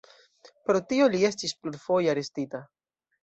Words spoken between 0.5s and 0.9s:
Pro